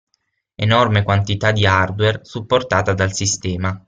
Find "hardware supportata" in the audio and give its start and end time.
1.67-2.95